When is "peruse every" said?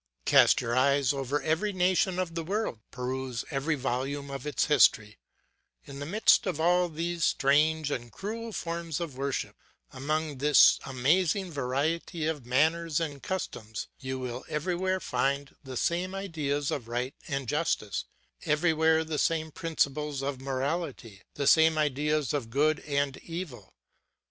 2.89-3.75